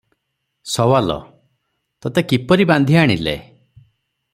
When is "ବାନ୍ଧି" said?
2.75-2.99